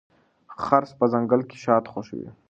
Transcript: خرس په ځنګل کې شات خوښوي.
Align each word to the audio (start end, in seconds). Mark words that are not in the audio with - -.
خرس 0.63 0.91
په 0.99 1.05
ځنګل 1.13 1.41
کې 1.49 1.57
شات 1.63 1.85
خوښوي. 1.91 2.29